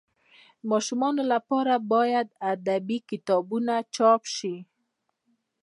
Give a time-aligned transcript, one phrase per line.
[0.59, 4.55] د ماشومانو لپاره باید ادبي کتابونه چاپ سي.